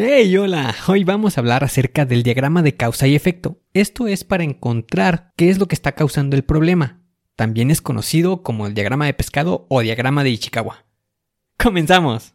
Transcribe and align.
¡Hey, 0.00 0.36
hola! 0.36 0.76
Hoy 0.86 1.02
vamos 1.02 1.36
a 1.36 1.40
hablar 1.40 1.64
acerca 1.64 2.04
del 2.04 2.22
diagrama 2.22 2.62
de 2.62 2.76
causa 2.76 3.08
y 3.08 3.16
efecto. 3.16 3.58
Esto 3.74 4.06
es 4.06 4.22
para 4.22 4.44
encontrar 4.44 5.32
qué 5.36 5.50
es 5.50 5.58
lo 5.58 5.66
que 5.66 5.74
está 5.74 5.90
causando 5.90 6.36
el 6.36 6.44
problema. 6.44 7.00
También 7.34 7.72
es 7.72 7.82
conocido 7.82 8.44
como 8.44 8.68
el 8.68 8.74
diagrama 8.74 9.06
de 9.06 9.14
pescado 9.14 9.66
o 9.68 9.80
diagrama 9.80 10.22
de 10.22 10.30
Ichikawa. 10.30 10.86
¡Comenzamos! 11.58 12.34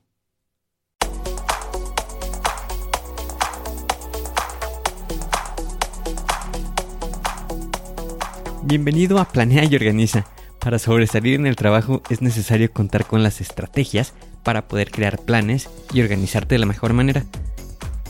Bienvenido 8.66 9.20
a 9.20 9.30
Planea 9.30 9.64
y 9.64 9.74
Organiza. 9.74 10.26
Para 10.60 10.80
sobresalir 10.80 11.36
en 11.36 11.48
el 11.48 11.56
trabajo 11.56 12.04
es 12.10 12.22
necesario 12.22 12.74
contar 12.74 13.06
con 13.06 13.24
las 13.24 13.40
estrategias 13.40 14.14
para 14.44 14.68
poder 14.68 14.92
crear 14.92 15.18
planes 15.18 15.70
y 15.94 16.02
organizarte 16.02 16.56
de 16.56 16.60
la 16.60 16.66
mejor 16.66 16.92
manera. 16.92 17.24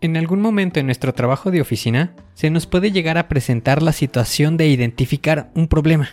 En 0.00 0.16
algún 0.16 0.40
momento 0.40 0.78
en 0.78 0.86
nuestro 0.86 1.12
trabajo 1.12 1.50
de 1.50 1.60
oficina 1.60 2.14
se 2.34 2.50
nos 2.50 2.66
puede 2.66 2.92
llegar 2.92 3.18
a 3.18 3.26
presentar 3.26 3.82
la 3.82 3.92
situación 3.92 4.56
de 4.56 4.68
identificar 4.68 5.50
un 5.56 5.66
problema. 5.66 6.10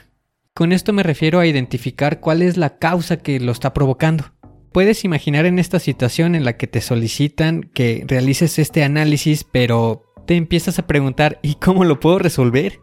Con 0.56 0.72
esto 0.72 0.92
me 0.92 1.04
refiero 1.04 1.40
a 1.40 1.46
identificar 1.46 2.20
cuál 2.20 2.42
es 2.42 2.58
la 2.58 2.80
causa 2.80 3.18
que 3.18 3.40
lo 3.40 3.52
está 3.52 3.74
provocando. 3.74 4.32
Puedes 4.72 5.06
imaginar 5.06 5.46
en 5.46 5.60
esta 5.60 5.80
situación 5.80 6.34
en 6.34 6.46
la 6.46 6.58
que 6.58 6.66
te 6.66 6.82
solicitan 6.82 7.70
que 7.74 8.04
realices 8.08 8.58
este 8.58 8.84
análisis, 8.84 9.44
pero 9.44 10.04
te 10.26 10.36
empiezas 10.36 10.80
a 10.80 10.88
preguntar 10.88 11.40
¿y 11.44 11.56
cómo 11.56 11.84
lo 11.84 12.00
puedo 12.00 12.18
resolver? 12.18 12.80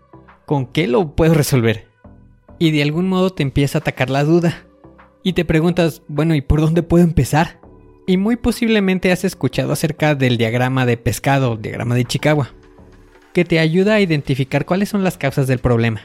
¿Con 0.47 0.67
qué 0.67 0.87
lo 0.87 1.17
puedo 1.17 1.35
resolver? 1.35 1.89
Y 2.61 2.71
de 2.71 2.83
algún 2.83 3.09
modo 3.09 3.31
te 3.31 3.43
empieza 3.43 3.79
a 3.79 3.81
atacar 3.81 4.09
la 4.09 4.23
duda. 4.23 4.69
Y 5.25 5.33
te 5.33 5.45
preguntas, 5.45 6.03
bueno, 6.07 6.37
¿y 6.37 6.43
por 6.43 6.61
dónde 6.61 6.85
puedo 6.85 7.03
empezar? 7.03 7.62
Y 8.07 8.17
muy 8.17 8.37
posiblemente 8.37 9.13
has 9.13 9.25
escuchado 9.25 9.73
acerca 9.73 10.15
del 10.15 10.37
diagrama 10.37 10.87
de 10.87 10.97
pescado, 10.97 11.57
diagrama 11.57 11.95
de 11.95 12.05
Chicago, 12.05 12.49
que 13.33 13.45
te 13.45 13.61
ayuda 13.61 13.95
a 13.95 14.01
identificar 14.01 14.67
cuáles 14.67 14.89
son 14.89 15.05
las 15.05 15.19
causas 15.19 15.47
del 15.47 15.61
problema. 15.61 16.03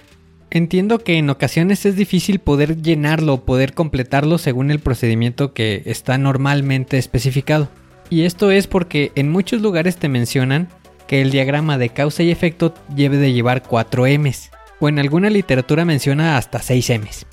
Entiendo 0.50 1.00
que 1.00 1.18
en 1.18 1.30
ocasiones 1.30 1.86
es 1.86 1.96
difícil 1.96 2.40
poder 2.40 2.82
llenarlo 2.82 3.34
o 3.34 3.46
poder 3.46 3.74
completarlo 3.74 4.38
según 4.38 4.72
el 4.72 4.80
procedimiento 4.80 5.54
que 5.54 5.82
está 5.86 6.18
normalmente 6.18 6.98
especificado. 6.98 7.68
Y 8.10 8.22
esto 8.22 8.52
es 8.52 8.68
porque 8.68 9.12
en 9.16 9.30
muchos 9.30 9.62
lugares 9.62 9.98
te 9.98 10.08
mencionan 10.08 10.70
que 11.08 11.22
el 11.22 11.32
diagrama 11.32 11.78
de 11.78 11.90
causa 11.90 12.24
y 12.24 12.32
efecto 12.32 12.74
debe 12.90 13.18
de 13.18 13.34
llevar 13.34 13.64
4 13.64 14.06
M's, 14.20 14.52
o 14.80 14.88
en 14.88 15.00
alguna 15.00 15.30
literatura 15.30 15.84
menciona 15.84 16.38
hasta 16.38 16.62
6 16.62 16.90
M's. 16.92 17.26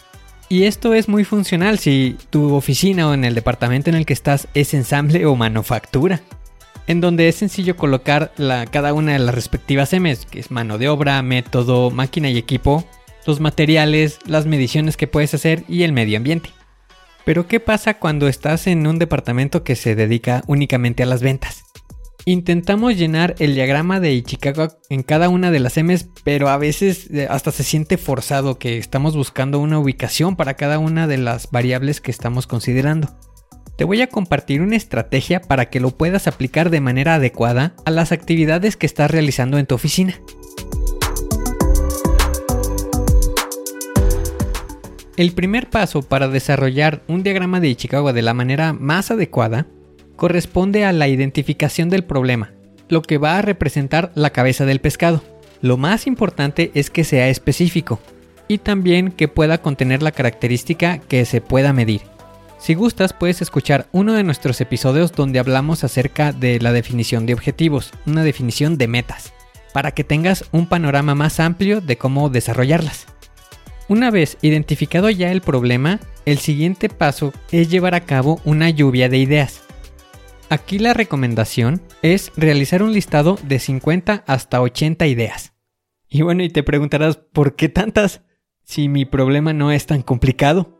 Y 0.48 0.64
esto 0.64 0.94
es 0.94 1.08
muy 1.08 1.24
funcional 1.24 1.78
si 1.78 2.16
tu 2.30 2.54
oficina 2.54 3.08
o 3.08 3.14
en 3.14 3.24
el 3.24 3.34
departamento 3.34 3.90
en 3.90 3.96
el 3.96 4.06
que 4.06 4.12
estás 4.12 4.46
es 4.54 4.74
ensamble 4.74 5.26
o 5.26 5.36
manufactura, 5.36 6.20
en 6.86 7.00
donde 7.00 7.28
es 7.28 7.36
sencillo 7.36 7.76
colocar 7.76 8.32
la, 8.36 8.66
cada 8.66 8.92
una 8.92 9.12
de 9.14 9.18
las 9.18 9.34
respectivas 9.34 9.92
M's, 9.92 10.26
que 10.26 10.40
es 10.40 10.50
mano 10.50 10.78
de 10.78 10.88
obra, 10.88 11.22
método, 11.22 11.90
máquina 11.90 12.28
y 12.28 12.36
equipo, 12.36 12.84
los 13.26 13.40
materiales, 13.40 14.18
las 14.26 14.46
mediciones 14.46 14.96
que 14.96 15.06
puedes 15.06 15.32
hacer 15.32 15.64
y 15.66 15.82
el 15.82 15.92
medio 15.92 16.18
ambiente. 16.18 16.50
Pero 17.24 17.48
¿qué 17.48 17.58
pasa 17.58 17.94
cuando 17.94 18.28
estás 18.28 18.66
en 18.66 18.86
un 18.86 18.98
departamento 18.98 19.64
que 19.64 19.76
se 19.76 19.94
dedica 19.94 20.44
únicamente 20.46 21.02
a 21.02 21.06
las 21.06 21.22
ventas? 21.22 21.64
Intentamos 22.26 22.96
llenar 22.96 23.34
el 23.38 23.54
diagrama 23.54 24.00
de 24.00 24.14
Ichikawa 24.14 24.78
en 24.88 25.02
cada 25.02 25.28
una 25.28 25.50
de 25.50 25.60
las 25.60 25.76
M's, 25.76 26.08
pero 26.24 26.48
a 26.48 26.56
veces 26.56 27.10
eh, 27.10 27.26
hasta 27.28 27.52
se 27.52 27.64
siente 27.64 27.98
forzado 27.98 28.58
que 28.58 28.78
estamos 28.78 29.14
buscando 29.14 29.58
una 29.58 29.78
ubicación 29.78 30.34
para 30.34 30.54
cada 30.54 30.78
una 30.78 31.06
de 31.06 31.18
las 31.18 31.50
variables 31.50 32.00
que 32.00 32.10
estamos 32.10 32.46
considerando. 32.46 33.14
Te 33.76 33.84
voy 33.84 34.00
a 34.00 34.06
compartir 34.06 34.62
una 34.62 34.76
estrategia 34.76 35.42
para 35.42 35.68
que 35.68 35.80
lo 35.80 35.90
puedas 35.90 36.26
aplicar 36.26 36.70
de 36.70 36.80
manera 36.80 37.16
adecuada 37.16 37.74
a 37.84 37.90
las 37.90 38.10
actividades 38.10 38.78
que 38.78 38.86
estás 38.86 39.10
realizando 39.10 39.58
en 39.58 39.66
tu 39.66 39.74
oficina. 39.74 40.18
El 45.18 45.32
primer 45.32 45.68
paso 45.68 46.00
para 46.00 46.28
desarrollar 46.28 47.04
un 47.06 47.22
diagrama 47.22 47.60
de 47.60 47.68
Ichikawa 47.68 48.14
de 48.14 48.22
la 48.22 48.32
manera 48.32 48.72
más 48.72 49.10
adecuada 49.10 49.66
corresponde 50.16 50.84
a 50.84 50.92
la 50.92 51.08
identificación 51.08 51.88
del 51.88 52.04
problema, 52.04 52.52
lo 52.88 53.02
que 53.02 53.18
va 53.18 53.38
a 53.38 53.42
representar 53.42 54.12
la 54.14 54.30
cabeza 54.30 54.64
del 54.64 54.80
pescado. 54.80 55.22
Lo 55.60 55.76
más 55.76 56.06
importante 56.06 56.70
es 56.74 56.90
que 56.90 57.04
sea 57.04 57.28
específico 57.28 58.00
y 58.48 58.58
también 58.58 59.10
que 59.10 59.28
pueda 59.28 59.58
contener 59.58 60.02
la 60.02 60.12
característica 60.12 60.98
que 60.98 61.24
se 61.24 61.40
pueda 61.40 61.72
medir. 61.72 62.02
Si 62.58 62.74
gustas 62.74 63.12
puedes 63.12 63.42
escuchar 63.42 63.88
uno 63.92 64.14
de 64.14 64.24
nuestros 64.24 64.60
episodios 64.60 65.12
donde 65.12 65.38
hablamos 65.38 65.84
acerca 65.84 66.32
de 66.32 66.60
la 66.60 66.72
definición 66.72 67.26
de 67.26 67.34
objetivos, 67.34 67.92
una 68.06 68.22
definición 68.22 68.78
de 68.78 68.88
metas, 68.88 69.32
para 69.74 69.90
que 69.90 70.04
tengas 70.04 70.44
un 70.52 70.66
panorama 70.66 71.14
más 71.14 71.40
amplio 71.40 71.80
de 71.80 71.98
cómo 71.98 72.30
desarrollarlas. 72.30 73.06
Una 73.88 74.10
vez 74.10 74.38
identificado 74.40 75.10
ya 75.10 75.30
el 75.30 75.42
problema, 75.42 76.00
el 76.24 76.38
siguiente 76.38 76.88
paso 76.88 77.34
es 77.52 77.68
llevar 77.68 77.94
a 77.94 78.06
cabo 78.06 78.40
una 78.44 78.70
lluvia 78.70 79.10
de 79.10 79.18
ideas. 79.18 79.63
Aquí 80.50 80.78
la 80.78 80.92
recomendación 80.92 81.80
es 82.02 82.30
realizar 82.36 82.82
un 82.82 82.92
listado 82.92 83.38
de 83.42 83.58
50 83.58 84.24
hasta 84.26 84.60
80 84.60 85.06
ideas. 85.06 85.54
Y 86.08 86.22
bueno, 86.22 86.42
y 86.42 86.50
te 86.50 86.62
preguntarás, 86.62 87.16
¿por 87.16 87.56
qué 87.56 87.68
tantas? 87.68 88.22
Si 88.62 88.88
mi 88.88 89.04
problema 89.04 89.52
no 89.52 89.72
es 89.72 89.86
tan 89.86 90.02
complicado. 90.02 90.78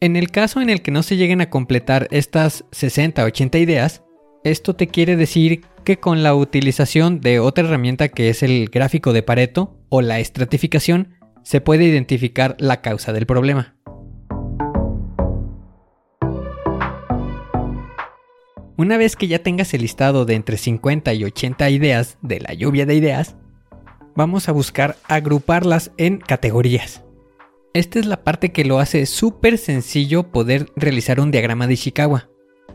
En 0.00 0.14
el 0.14 0.30
caso 0.30 0.60
en 0.60 0.70
el 0.70 0.82
que 0.82 0.90
no 0.90 1.02
se 1.02 1.16
lleguen 1.16 1.40
a 1.40 1.50
completar 1.50 2.06
estas 2.10 2.64
60 2.70 3.24
80 3.24 3.58
ideas, 3.58 4.04
esto 4.44 4.76
te 4.76 4.86
quiere 4.86 5.16
decir 5.16 5.62
que 5.84 5.98
con 5.98 6.22
la 6.22 6.34
utilización 6.34 7.20
de 7.20 7.40
otra 7.40 7.64
herramienta 7.64 8.08
que 8.08 8.28
es 8.28 8.42
el 8.42 8.68
gráfico 8.68 9.12
de 9.12 9.22
Pareto 9.22 9.76
o 9.88 10.00
la 10.00 10.20
estratificación, 10.20 11.16
se 11.42 11.60
puede 11.60 11.84
identificar 11.84 12.56
la 12.58 12.82
causa 12.82 13.12
del 13.12 13.26
problema. 13.26 13.77
Una 18.78 18.96
vez 18.96 19.16
que 19.16 19.26
ya 19.26 19.40
tengas 19.40 19.74
el 19.74 19.82
listado 19.82 20.24
de 20.24 20.36
entre 20.36 20.56
50 20.56 21.12
y 21.12 21.24
80 21.24 21.68
ideas 21.68 22.16
de 22.22 22.38
la 22.38 22.54
lluvia 22.54 22.86
de 22.86 22.94
ideas, 22.94 23.34
vamos 24.14 24.48
a 24.48 24.52
buscar 24.52 24.94
agruparlas 25.08 25.90
en 25.96 26.18
categorías. 26.18 27.02
Esta 27.74 27.98
es 27.98 28.06
la 28.06 28.22
parte 28.22 28.52
que 28.52 28.64
lo 28.64 28.78
hace 28.78 29.06
súper 29.06 29.58
sencillo 29.58 30.30
poder 30.30 30.70
realizar 30.76 31.18
un 31.18 31.32
diagrama 31.32 31.66
de 31.66 31.72
Ishikawa, 31.72 32.28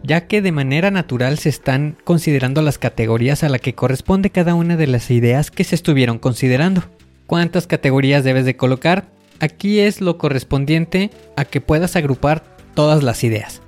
ya 0.04 0.28
que 0.28 0.42
de 0.42 0.52
manera 0.52 0.92
natural 0.92 1.38
se 1.38 1.48
están 1.48 1.96
considerando 2.04 2.62
las 2.62 2.78
categorías 2.78 3.46
a 3.46 3.48
la 3.48 3.60
que 3.60 3.74
corresponde 3.74 4.30
cada 4.30 4.56
una 4.56 4.76
de 4.76 4.88
las 4.88 5.10
ideas 5.10 5.52
que 5.52 5.64
se 5.64 5.76
estuvieron 5.76 6.20
considerando. 6.20 6.84
¿Cuántas 7.28 7.66
categorías 7.66 8.26
debes 8.26 8.44
de 8.44 8.58
colocar? 8.58 9.06
Aquí 9.40 9.80
es 9.80 10.02
lo 10.02 10.18
correspondiente 10.18 11.12
a 11.38 11.46
que 11.46 11.62
puedas 11.62 11.96
agrupar 11.96 12.44
todas 12.74 13.04
las 13.04 13.24
ideas. 13.24 13.62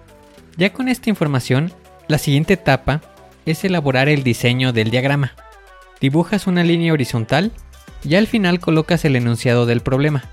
Ya 0.58 0.74
con 0.74 0.90
esta 0.90 1.10
información, 1.10 1.72
la 2.07 2.18
siguiente 2.18 2.54
etapa 2.54 3.02
es 3.46 3.63
elaborar 3.63 4.10
el 4.10 4.24
diseño 4.24 4.74
del 4.74 4.92
diagrama. 4.92 5.34
Dibujas 6.00 6.48
una 6.48 6.63
línea 6.63 6.94
horizontal 6.94 7.52
y 8.04 8.16
al 8.16 8.28
final 8.28 8.60
colocas 8.60 9.06
el 9.06 9.16
enunciado 9.16 9.66
del 9.66 9.81
problema. 9.81 10.24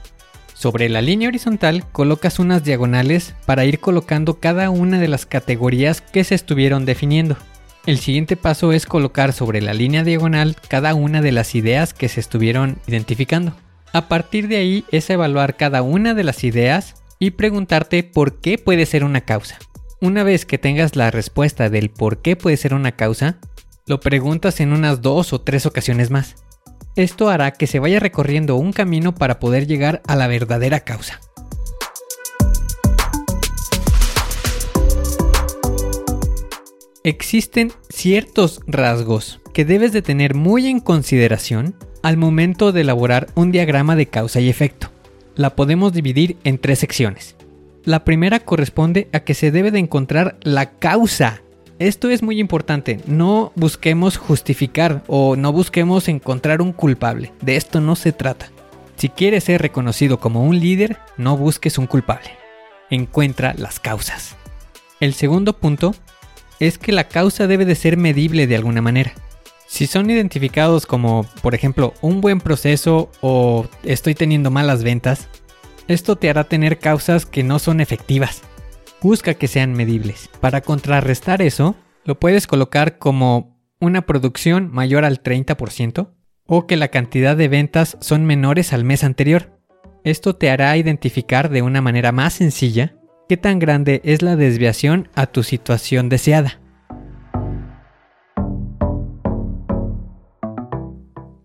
Sobre 0.54 0.88
la 0.88 1.02
línea 1.02 1.28
horizontal 1.28 1.84
colocas 1.90 2.38
unas 2.38 2.62
diagonales 2.62 3.34
para 3.46 3.64
ir 3.64 3.80
colocando 3.80 4.38
cada 4.38 4.70
una 4.70 4.98
de 4.98 5.08
las 5.08 5.26
categorías 5.26 6.00
que 6.00 6.24
se 6.24 6.34
estuvieron 6.34 6.84
definiendo. 6.84 7.36
El 7.84 7.98
siguiente 7.98 8.36
paso 8.36 8.72
es 8.72 8.86
colocar 8.86 9.32
sobre 9.32 9.60
la 9.60 9.74
línea 9.74 10.04
diagonal 10.04 10.56
cada 10.68 10.94
una 10.94 11.20
de 11.20 11.32
las 11.32 11.54
ideas 11.54 11.94
que 11.94 12.08
se 12.08 12.20
estuvieron 12.20 12.78
identificando. 12.86 13.56
A 13.92 14.08
partir 14.08 14.46
de 14.46 14.56
ahí 14.56 14.84
es 14.92 15.10
evaluar 15.10 15.56
cada 15.56 15.82
una 15.82 16.14
de 16.14 16.22
las 16.22 16.44
ideas 16.44 17.02
y 17.18 17.32
preguntarte 17.32 18.04
por 18.04 18.40
qué 18.40 18.56
puede 18.56 18.86
ser 18.86 19.04
una 19.04 19.22
causa. 19.22 19.58
Una 20.02 20.24
vez 20.24 20.46
que 20.46 20.58
tengas 20.58 20.96
la 20.96 21.12
respuesta 21.12 21.70
del 21.70 21.88
por 21.88 22.22
qué 22.22 22.34
puede 22.34 22.56
ser 22.56 22.74
una 22.74 22.96
causa, 22.96 23.38
lo 23.86 24.00
preguntas 24.00 24.58
en 24.58 24.72
unas 24.72 25.00
dos 25.00 25.32
o 25.32 25.42
tres 25.42 25.64
ocasiones 25.64 26.10
más. 26.10 26.34
Esto 26.96 27.30
hará 27.30 27.52
que 27.52 27.68
se 27.68 27.78
vaya 27.78 28.00
recorriendo 28.00 28.56
un 28.56 28.72
camino 28.72 29.14
para 29.14 29.38
poder 29.38 29.68
llegar 29.68 30.02
a 30.08 30.16
la 30.16 30.26
verdadera 30.26 30.80
causa. 30.80 31.20
Existen 37.04 37.72
ciertos 37.88 38.60
rasgos 38.66 39.40
que 39.54 39.64
debes 39.64 39.92
de 39.92 40.02
tener 40.02 40.34
muy 40.34 40.66
en 40.66 40.80
consideración 40.80 41.76
al 42.02 42.16
momento 42.16 42.72
de 42.72 42.80
elaborar 42.80 43.28
un 43.36 43.52
diagrama 43.52 43.94
de 43.94 44.06
causa 44.06 44.40
y 44.40 44.48
efecto. 44.48 44.90
La 45.36 45.54
podemos 45.54 45.92
dividir 45.92 46.38
en 46.42 46.58
tres 46.58 46.80
secciones. 46.80 47.36
La 47.84 48.04
primera 48.04 48.38
corresponde 48.38 49.08
a 49.12 49.20
que 49.20 49.34
se 49.34 49.50
debe 49.50 49.72
de 49.72 49.80
encontrar 49.80 50.36
la 50.42 50.70
causa. 50.78 51.42
Esto 51.80 52.10
es 52.10 52.22
muy 52.22 52.38
importante, 52.38 53.00
no 53.06 53.50
busquemos 53.56 54.18
justificar 54.18 55.02
o 55.08 55.34
no 55.34 55.52
busquemos 55.52 56.06
encontrar 56.06 56.62
un 56.62 56.72
culpable, 56.72 57.32
de 57.40 57.56
esto 57.56 57.80
no 57.80 57.96
se 57.96 58.12
trata. 58.12 58.50
Si 58.96 59.08
quieres 59.08 59.44
ser 59.44 59.60
reconocido 59.60 60.20
como 60.20 60.44
un 60.44 60.60
líder, 60.60 60.98
no 61.16 61.36
busques 61.36 61.76
un 61.76 61.88
culpable, 61.88 62.30
encuentra 62.88 63.52
las 63.58 63.80
causas. 63.80 64.36
El 65.00 65.14
segundo 65.14 65.54
punto 65.54 65.92
es 66.60 66.78
que 66.78 66.92
la 66.92 67.08
causa 67.08 67.48
debe 67.48 67.64
de 67.64 67.74
ser 67.74 67.96
medible 67.96 68.46
de 68.46 68.54
alguna 68.54 68.80
manera. 68.80 69.12
Si 69.66 69.88
son 69.88 70.08
identificados 70.08 70.86
como, 70.86 71.26
por 71.40 71.56
ejemplo, 71.56 71.94
un 72.00 72.20
buen 72.20 72.40
proceso 72.40 73.10
o 73.22 73.66
estoy 73.82 74.14
teniendo 74.14 74.52
malas 74.52 74.84
ventas, 74.84 75.28
esto 75.88 76.16
te 76.16 76.30
hará 76.30 76.44
tener 76.44 76.78
causas 76.78 77.26
que 77.26 77.42
no 77.42 77.58
son 77.58 77.80
efectivas. 77.80 78.42
Busca 79.00 79.34
que 79.34 79.48
sean 79.48 79.72
medibles. 79.72 80.30
Para 80.40 80.60
contrarrestar 80.60 81.42
eso, 81.42 81.74
lo 82.04 82.18
puedes 82.18 82.46
colocar 82.46 82.98
como 82.98 83.58
una 83.80 84.02
producción 84.02 84.70
mayor 84.72 85.04
al 85.04 85.22
30% 85.22 86.10
o 86.46 86.66
que 86.66 86.76
la 86.76 86.88
cantidad 86.88 87.36
de 87.36 87.48
ventas 87.48 87.96
son 88.00 88.24
menores 88.24 88.72
al 88.72 88.84
mes 88.84 89.04
anterior. 89.04 89.58
Esto 90.04 90.36
te 90.36 90.50
hará 90.50 90.76
identificar 90.76 91.48
de 91.48 91.62
una 91.62 91.80
manera 91.80 92.12
más 92.12 92.34
sencilla 92.34 92.94
qué 93.28 93.36
tan 93.36 93.58
grande 93.58 94.00
es 94.04 94.22
la 94.22 94.36
desviación 94.36 95.08
a 95.14 95.26
tu 95.26 95.42
situación 95.42 96.08
deseada. 96.08 96.60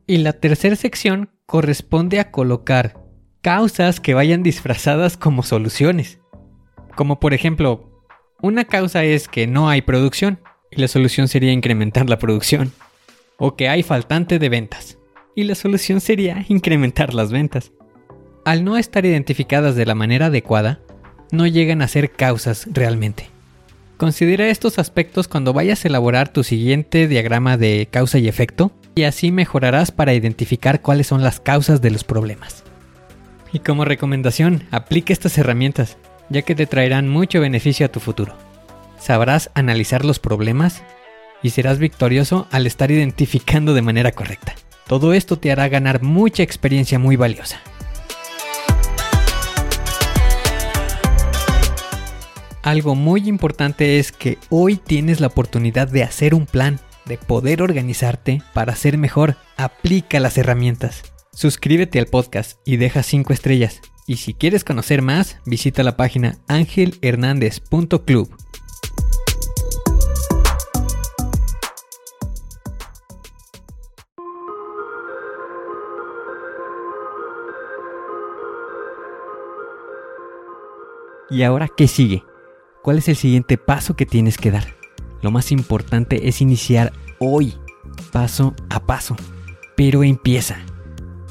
Y 0.06 0.19
la 0.19 0.33
tercera 0.33 0.75
sección 0.75 1.30
corresponde 1.45 2.19
a 2.19 2.31
colocar 2.31 3.06
causas 3.47 4.01
que 4.01 4.13
vayan 4.13 4.44
disfrazadas 4.44 5.15
como 5.15 5.41
soluciones. 5.41 6.19
Como 6.97 7.21
por 7.21 7.33
ejemplo, 7.33 8.03
una 8.41 8.65
causa 8.65 9.05
es 9.05 9.29
que 9.29 9.47
no 9.47 9.69
hay 9.69 9.81
producción 9.81 10.41
y 10.69 10.81
la 10.81 10.89
solución 10.89 11.29
sería 11.29 11.53
incrementar 11.53 12.09
la 12.09 12.19
producción. 12.19 12.73
O 13.38 13.55
que 13.55 13.69
hay 13.69 13.83
faltante 13.83 14.38
de 14.38 14.49
ventas 14.49 14.97
y 15.33 15.45
la 15.45 15.55
solución 15.55 16.01
sería 16.01 16.44
incrementar 16.49 17.13
las 17.13 17.31
ventas. 17.31 17.71
Al 18.44 18.65
no 18.65 18.75
estar 18.75 19.05
identificadas 19.05 19.77
de 19.77 19.85
la 19.85 19.95
manera 19.95 20.25
adecuada, 20.25 20.81
no 21.31 21.47
llegan 21.47 21.81
a 21.81 21.88
ser 21.88 22.11
causas 22.11 22.67
realmente. 22.73 23.29
Considera 23.95 24.49
estos 24.49 24.77
aspectos 24.77 25.29
cuando 25.29 25.53
vayas 25.53 25.85
a 25.85 25.88
elaborar 25.88 26.33
tu 26.33 26.44
siguiente 26.44 27.07
diagrama 27.07 27.55
de 27.55 27.88
causa 27.89 28.17
y 28.17 28.27
efecto 28.27 28.73
y 28.94 29.03
así 29.03 29.31
mejorarás 29.31 29.91
para 29.91 30.13
identificar 30.13 30.81
cuáles 30.81 31.07
son 31.07 31.23
las 31.23 31.39
causas 31.39 31.81
de 31.81 31.91
los 31.91 32.03
problemas. 32.03 32.67
Y 33.53 33.59
como 33.59 33.85
recomendación, 33.85 34.63
aplica 34.71 35.13
estas 35.13 35.38
herramientas, 35.38 35.97
ya 36.29 36.41
que 36.41 36.55
te 36.55 36.65
traerán 36.65 37.07
mucho 37.07 37.39
beneficio 37.39 37.85
a 37.85 37.89
tu 37.89 37.99
futuro. 37.99 38.35
Sabrás 38.99 39.51
analizar 39.53 40.03
los 40.03 40.19
problemas 40.19 40.83
y 41.41 41.51
serás 41.51 41.79
victorioso 41.79 42.47
al 42.51 42.67
estar 42.67 42.91
identificando 42.91 43.73
de 43.73 43.81
manera 43.81 44.11
correcta. 44.11 44.55
Todo 44.88 45.13
esto 45.13 45.38
te 45.38 45.51
hará 45.51 45.67
ganar 45.69 46.01
mucha 46.01 46.44
experiencia 46.44 46.99
muy 46.99 47.15
valiosa. 47.15 47.61
Algo 52.63 52.95
muy 52.95 53.29
importante 53.29 53.97
es 53.97 54.11
que 54.11 54.38
hoy 54.49 54.75
tienes 54.75 55.21
la 55.21 55.27
oportunidad 55.27 55.88
de 55.88 56.03
hacer 56.03 56.33
un 56.33 56.45
plan, 56.45 56.79
de 57.05 57.17
poder 57.17 57.61
organizarte 57.61 58.41
para 58.53 58.75
ser 58.75 58.97
mejor. 58.97 59.38
Aplica 59.55 60.19
las 60.19 60.38
herramientas. 60.38 61.03
Suscríbete 61.38 62.00
al 62.00 62.07
podcast 62.07 62.57
y 62.66 62.78
deja 62.78 63.04
5 63.04 63.31
estrellas. 63.31 63.80
Y 64.07 64.16
si 64.16 64.34
quieres 64.34 64.63
conocer 64.63 65.04
más, 65.04 65.38
visita 65.45 65.84
la 65.84 65.95
página 65.95 66.39
angelhernandez.club. 66.48 68.36
¿Y 81.30 81.44
ahora 81.44 81.68
qué 81.68 81.88
sigue? 81.88 82.24
¿Cuál 82.81 82.98
es 82.98 83.10
el 83.10 83.16
siguiente 83.16 83.60
paso 83.60 83.95
que 83.95 84.07
tienes 84.07 84.40
que 84.40 84.50
dar? 84.50 84.75
Lo 85.22 85.30
más 85.30 85.51
importante 85.51 86.30
es 86.30 86.42
iniciar 86.42 86.94
hoy, 87.19 87.54
paso 88.12 88.56
a 88.72 88.88
paso. 88.88 89.16
Pero 89.75 90.04
empieza 90.04 90.66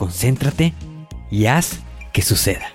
concéntrate 0.00 0.72
y 1.30 1.44
haz 1.44 1.80
que 2.14 2.22
suceda. 2.22 2.68